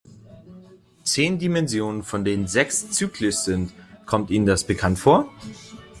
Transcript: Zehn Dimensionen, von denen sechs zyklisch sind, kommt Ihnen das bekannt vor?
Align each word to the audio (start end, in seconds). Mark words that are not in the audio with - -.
Zehn 1.03 1.37
Dimensionen, 1.37 2.01
von 2.01 2.25
denen 2.25 2.47
sechs 2.47 2.89
zyklisch 2.89 3.35
sind, 3.35 3.71
kommt 4.07 4.31
Ihnen 4.31 4.47
das 4.47 4.63
bekannt 4.65 4.97
vor? 4.97 5.29